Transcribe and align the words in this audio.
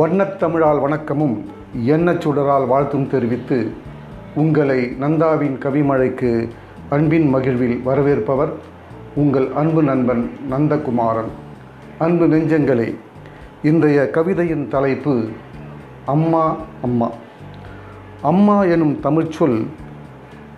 வண்ணத்தமிழால் 0.00 0.80
வணக்கமும் 0.80 1.44
எண்ணச் 1.86 2.20
சுடரால் 2.20 2.66
வாழ்த்தும் 2.66 3.08
தெரிவித்து 3.10 3.72
உங்களை 4.34 4.96
நந்தாவின் 5.00 5.56
கவிமழைக்கு 5.58 6.48
அன்பின் 6.90 7.34
மகிழ்வில் 7.34 7.82
வரவேற்பவர் 7.82 8.52
உங்கள் 9.14 9.52
அன்பு 9.52 9.82
நண்பன் 9.82 10.30
நந்தகுமாரன். 10.50 11.30
அன்பு 11.98 12.26
நெஞ்சங்களே 12.26 12.94
இன்றைய 13.62 14.10
கவிதையின் 14.10 14.68
தலைப்பு 14.68 15.28
அம்மா 16.06 16.56
அம்மா. 16.82 17.10
அம்மா 18.22 18.64
எனும் 18.64 19.00
தமிழ்ச்சொல் 19.02 19.66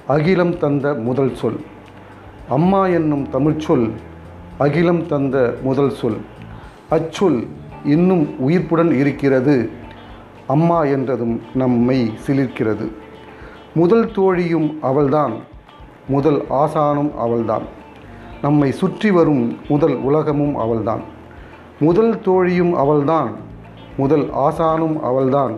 அகிலம் 0.09 0.59
தந்த 0.59 0.95
முதல் 0.95 1.34
சொல். 1.34 1.61
அம்மா 2.48 2.86
என்னும் 2.86 3.29
தமிழ்ச்சொல் 3.30 3.90
அகிலம் 4.59 5.06
தந்த 5.06 5.56
முதல் 5.62 5.90
சொல். 5.90 6.21
அச்சொல் 6.90 7.46
இன்னும் 7.85 8.49
உயிர்ப்புடன் 8.49 8.93
இருக்கிறது. 8.93 9.71
அம்மா 10.46 10.85
என்றதும் 10.85 11.40
நம்மை 11.54 12.11
சிலிர்க்கிறது. 12.27 12.93
முதல் 13.75 14.11
தோழியும் 14.11 14.79
அவள்தான் 14.82 15.32
முதல் 16.09 16.45
ஆசானும் 16.50 17.14
அவள்தான். 17.14 17.63
நம்மை 18.43 18.73
சுற்றி 18.73 19.11
வரும் 19.11 19.59
முதல் 19.68 19.95
உலகமும் 19.95 20.57
அவள்தான். 20.57 21.00
முதல் 21.81 22.18
தோழியும் 22.18 22.73
அவள்தான் 22.73 23.32
முதல் 23.96 24.31
ஆசானும் 24.31 25.01
அவள்தான். 25.01 25.54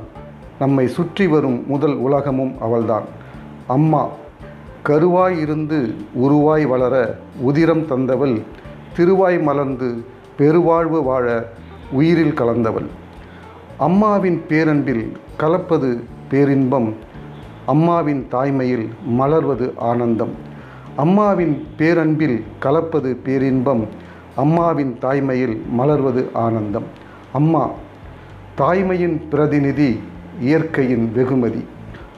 நம்மை 0.59 0.87
சுற்றி 0.87 1.27
வரும் 1.27 1.65
முதல் 1.67 1.95
உலகமும் 1.95 2.55
அவள்தான். 2.61 3.03
அம்மா 3.67 4.07
கருவாய் 4.87 5.41
இருந்து 5.41 5.95
உருவாய் 6.23 6.67
வளர 6.67 7.19
உதிரம் 7.41 7.87
தந்தவள் 7.87 8.43
திருவாய் 8.97 9.41
மலர்ந்து 9.41 10.05
பெருவாழ்வு 10.37 11.03
வாழ 11.03 11.53
உயிரில் 11.91 12.33
கலந்தவள். 12.33 12.87
அம்மாவின் 13.79 14.43
பேரன்பில் 14.49 15.13
கலப்பது 15.37 16.05
பேரின்பம். 16.31 16.95
அம்மாவின் 17.67 18.27
தாய்மையில் 18.31 18.89
மலர்வது 19.19 19.73
ஆனந்தம். 19.77 20.31
அம்மாவின் 20.97 21.67
பேரன்பில் 21.79 22.43
கலப்பது 22.59 23.17
பேரின்பம். 23.17 23.87
அம்மாவின் 24.37 24.99
தாய்மையில் 25.01 25.61
மலர்வது 25.79 26.25
ஆனந்தம். 26.33 26.85
அம்மா 27.33 27.71
தாய்மையின் 28.59 29.29
பிரதிநிதி 29.29 30.01
இயற்கையின் 30.41 31.13
வெகுமதி. 31.13 31.65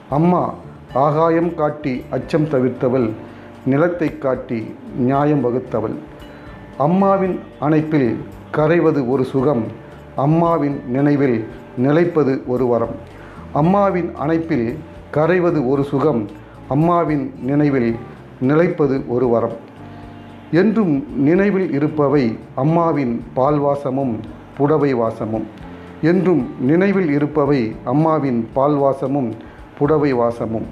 அம்மா 0.09 0.53
ஆகாயம் 0.93 1.55
காட்டி 1.55 2.03
அச்சம் 2.09 2.45
தவிர்த்தவள் 2.45 3.11
நிலத்தை 3.65 4.17
காட்டி 4.17 4.75
நியாயம் 4.97 5.45
வகுத்தவள். 5.45 5.95
அம்மாவின் 6.77 7.39
அணைப்பில் 7.59 8.17
கரைவது 8.51 9.09
ஒரு 9.09 9.23
சுகம் 9.23 9.63
அம்மாவின் 10.15 10.81
நினைவில் 10.87 11.47
நிலைப்பது 11.77 12.43
ஒரு 12.47 12.67
வரம். 12.67 12.95
அம்மாவின் 13.53 14.11
அணைப்பில் 14.15 14.77
கரைவது 15.13 15.67
ஒரு 15.67 15.83
சுகம் 15.83 16.29
அம்மாவின் 16.67 17.33
நினைவில் 17.41 17.95
நிலைப்பது 18.41 19.03
ஒரு 19.07 19.27
வரம். 19.27 19.55
என்றும் 20.51 21.05
நினைவில் 21.17 21.73
இருப்பவை 21.73 22.37
அம்மாவின் 22.55 23.23
பால்வாசமும் 23.35 24.19
புடவை 24.57 24.93
வாசமும். 24.93 25.45
என்றும் 26.01 26.49
நினைவில் 26.59 27.11
இருப்பவை 27.11 27.75
அம்மாவின் 27.83 28.47
பால்வாசமும் 28.55 29.31
புடவை 29.77 30.13
வாசமும். 30.13 30.65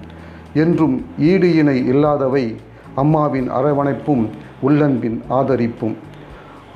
என்றும் 0.53 1.05
ஈடு 1.19 1.55
இணை 1.55 1.85
இல்லாதவை 1.85 2.55
அம்மாவின் 2.95 3.51
அரவணைப்பும் 3.51 4.29
உள்ளன்பின் 4.63 5.21
ஆதரிப்பும். 5.29 5.95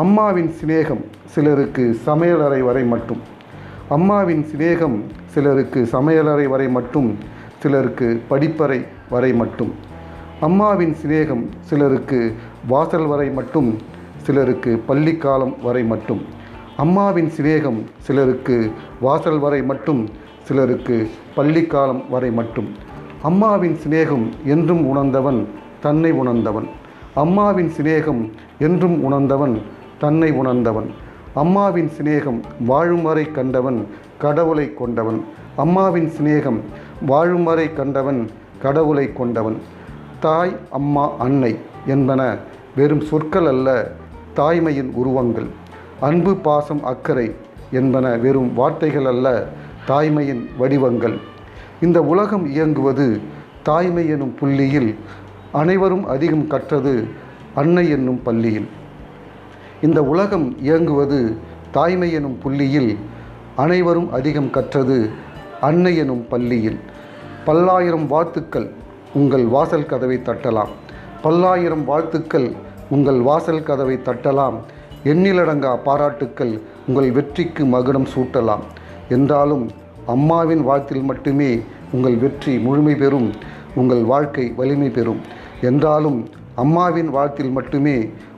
அம்மாவின் 0.04 0.52
சிநேகம் 0.60 1.02
சிலருக்கு 1.26 1.98
சமையலறை 2.06 2.60
வரை 2.60 2.84
மட்டும். 2.84 3.22
அம்மாவின் 3.90 4.46
சிநேகம் 4.52 5.02
சிலருக்கு 5.26 5.88
சமையலறை 5.92 6.48
வரை 6.48 6.68
மட்டும் 6.70 7.18
சிலருக்கு 7.60 8.22
படிப்பறை 8.30 8.86
வரை 9.10 9.34
மட்டும். 9.34 9.72
அம்மாவின் 10.42 10.96
சிநேகம் 11.02 11.44
சிலருக்கு 11.60 12.36
வாசல் 12.68 13.06
வரை 13.06 13.30
மட்டும் 13.30 13.78
சிலருக்கு 14.18 14.84
பள்ளிக்காலம் 14.88 15.56
வரை 15.64 15.84
மட்டும். 15.84 16.22
அம்மாவின் 16.78 17.32
சிநேகம் 17.38 17.84
சிலருக்கு 17.98 18.72
வாசல் 19.02 19.40
வரை 19.40 19.64
மட்டும் 19.64 20.10
சிலருக்கு 20.44 21.10
பள்ளிக்காலம் 21.36 22.10
வரை 22.10 22.32
மட்டும். 22.32 22.70
அம்மாவின் 23.22 23.78
சிநேகம் 23.88 24.30
என்றும் 24.46 24.86
உணர்ந்தவன் 24.88 25.48
தன்னை 25.80 26.12
உணர்ந்தவன். 26.12 26.70
அம்மாவின் 27.16 27.72
சிநேகம் 27.78 28.32
என்றும் 28.60 29.04
உணர்ந்தவன் 29.04 29.62
தன்னை 30.00 30.32
உணர்ந்தவன். 30.32 30.90
அம்மாவின் 31.34 31.92
சிநேகம் 31.98 32.40
வாழும் 32.66 33.02
வரை 33.02 33.32
கண்டவன் 33.32 33.88
கடவுளை 34.20 34.74
கொண்டவன். 34.74 35.26
அம்மாவின் 35.56 36.12
சிநேகம் 36.18 36.60
வாழும் 37.06 37.44
வரை 37.44 37.74
கண்டவன் 37.74 38.30
கடவுளை 38.62 39.14
கொண்டவன். 39.14 39.58
தாய் 40.20 40.56
அம்மா 40.70 41.12
அன்னை 41.18 41.58
என்பன 41.86 42.38
வெறும் 42.76 43.02
சொற்கள் 43.02 43.46
அல்ல 43.46 43.92
தாய்மையின் 44.36 44.92
உருவங்கள். 44.94 45.48
அன்பு 46.00 46.36
பாசம் 46.36 46.84
அக்கறை 46.84 47.36
என்பன 47.72 48.16
வெறும் 48.16 48.54
வார்த்தைகள் 48.54 49.06
அல்ல 49.06 49.48
தாய்மையின் 49.88 50.44
வடிவங்கள். 50.58 51.18
இந்த 51.82 52.02
உலகம் 52.02 52.46
இயங்குவது 52.46 53.22
தாய்மை 53.64 54.08
எனும் 54.08 54.36
புள்ளியில் 54.36 54.96
அனைவரும் 55.52 56.08
அதிகம் 56.08 56.48
கற்றது 56.48 57.08
அன்னை 57.54 57.90
என்னும் 57.90 58.22
பள்ளியில். 58.24 58.70
இந்த 59.82 60.04
உலகம் 60.04 60.60
இயங்குவது 60.60 61.38
தாய்மை 61.72 62.12
எனும் 62.12 62.38
புள்ளியில் 62.40 62.98
அனைவரும் 63.56 64.12
அதிகம் 64.12 64.50
கற்றது 64.50 65.10
அன்னை 65.62 65.98
எனும் 65.98 66.28
பள்ளியில். 66.28 66.80
பல்லாயிரம் 67.46 68.08
வாழ்த்துக்கள் 68.08 68.70
உங்கள் 69.14 69.46
வாசல் 69.46 69.86
கதவை 69.86 70.18
தட்டலாம். 70.18 70.74
பல்லாயிரம் 71.22 71.86
வாழ்த்துக்கள் 71.86 72.52
உங்கள் 72.90 73.22
வாசல் 73.22 73.64
கதவை 73.64 73.98
தட்டலாம். 73.98 74.58
எண்ணிலடங்கா 75.04 75.78
பாராட்டுக்கள் 75.84 76.60
உங்கள் 76.88 77.12
வெற்றிக்கு 77.12 77.66
மகுடம் 77.66 78.08
சூட்டலாம். 78.16 78.66
என்றாலும் 79.10 79.70
அம்மாவின் 80.06 80.64
வாழ்த்தில் 80.64 81.02
மட்டுமே 81.02 81.62
உங்கள் 81.92 82.16
வெற்றி 82.16 82.60
முழுமை 82.60 82.96
பெறும் 82.96 83.32
உங்கள் 83.76 84.04
வாழ்க்கை 84.04 84.54
வலிமை 84.56 84.90
பெறும். 84.90 85.22
என்றாலும் 85.62 86.30
அம்மாவின் 86.62 87.10
வாழ்த்தில் 87.16 87.52
மட்டுமே 87.58 87.98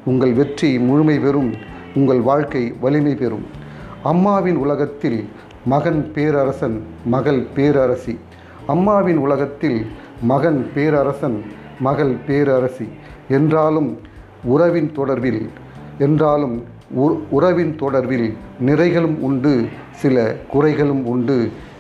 உங்கள் 0.09 0.33
வெற்றி 0.39 0.69
முழுமை 0.87 1.15
பெறும் 1.19 1.51
உங்கள் 1.99 2.21
வாழ்க்கை 2.29 2.63
வலிமை 2.83 3.13
பெறும். 3.21 3.45
அம்மாவின் 4.11 4.57
உலகத்தில் 4.63 5.19
மகன் 5.65 6.01
பேரரசன் 6.15 6.77
மகள் 7.13 7.41
பேரரசி. 7.55 8.15
அம்மாவின் 8.73 9.19
உலகத்தில் 9.25 9.79
மகன் 10.31 10.61
பேரரசன் 10.75 11.37
மகள் 11.87 12.15
பேரரசி. 12.27 12.87
என்றாலும் 13.37 13.89
உறவின் 14.53 14.91
தொடர்பில் 14.97 15.41
என்றாலும் 16.05 16.55
உறவின் 17.37 17.73
தொடர்பில் 17.81 18.27
நிறைகளும் 18.67 19.17
உண்டு 19.27 19.53
சில 20.01 20.15
குறைகளும் 20.53 21.03
உண்டு 21.13 21.37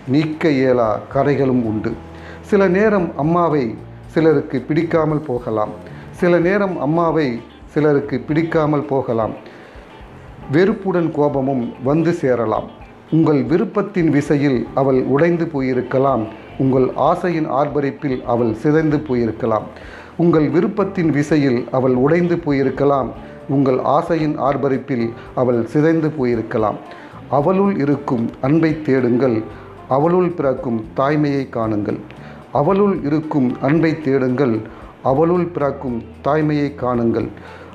நீக்க 0.07 0.49
இயலா 0.59 0.89
கரைகளும் 1.13 1.63
உண்டு. 1.71 1.91
சில 2.49 2.61
நேரம் 2.77 3.07
அம்மாவை 3.23 3.63
சிலருக்கு 4.13 4.57
பிடிக்காமல் 4.67 5.25
போகலாம். 5.29 5.73
சில 6.21 6.39
நேரம் 6.39 6.73
அம்மாவை 6.79 7.41
சிலருக்கு 7.65 8.19
பிடிக்காமல் 8.19 8.83
போகலாம். 8.85 9.31
வெறுப்புடன் 10.51 11.11
கோபமும் 11.11 11.63
வந்து 11.83 12.11
சேரலாம். 12.11 12.67
உங்கள் 13.11 13.39
விருப்பத்தின் 13.43 14.09
விசையில் 14.09 14.67
அவள் 14.73 14.99
உடைந்து 15.03 15.45
போயிருக்கலாம். 15.53 16.23
உங்கள் 16.57 16.87
ஆசையின் 16.95 17.47
ஆர்ப்பரிப்பில் 17.49 18.17
அவள் 18.25 18.53
சிதைந்து 18.53 18.97
போயிருக்கலாம். 18.97 19.65
உங்கள் 20.17 20.49
விருப்பத்தின் 20.49 21.09
விசையில் 21.09 21.59
அவள் 21.71 21.93
உடைந்து 21.93 22.35
போயிருக்கலாம். 22.35 23.09
உங்கள் 23.49 23.79
ஆசையின் 23.95 24.35
ஆர்ப்பரிப்பில் 24.39 25.07
அவள் 25.35 25.65
சிதைந்து 25.65 26.11
போயிருக்கலாம். 26.19 26.77
அவளுள் 27.29 27.73
இருக்கும் 27.79 28.27
அன்பை 28.41 28.81
தேடுங்கள். 28.81 29.39
அவளுள் 29.87 30.29
பிறக்கும் 30.29 30.85
தாய்மையை 30.97 31.45
காணுங்கள். 31.57 31.99
அவளுள் 32.51 32.95
இருக்கும் 33.03 33.49
அன்பை 33.61 34.01
தேடுங்கள். 34.01 34.55
அவளுள் 35.03 35.45
பிறக்கும் 35.45 36.03
தாய்மையை 36.23 36.75
காணுங்கள். 36.75 37.27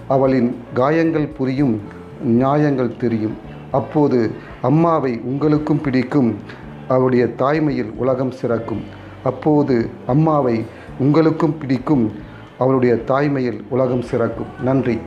அவளின் 0.08 0.56
காயங்கள் 0.74 1.26
புரியும் 1.26 1.80
நியாயங்கள் 2.22 2.96
தெரியும். 2.96 3.36
அப்போது 3.70 4.30
அம்மாவை 4.62 5.20
உங்களுக்கும் 5.24 5.80
பிடிக்கும். 5.80 6.36
அவளுடைய 6.88 7.24
தாய்மையில் 7.24 7.92
உலகம் 7.96 8.32
சிறக்கும். 8.42 8.82
அப்போது 9.24 9.90
அம்மாவை 10.06 10.64
உங்களுக்கும் 10.98 11.58
பிடிக்கும். 11.58 12.12
அவளுடைய 12.58 12.94
தாய்மையில் 12.94 13.60
உலகம் 13.68 14.04
சிறக்கும். 14.10 14.62
நன்றி. 14.62 14.98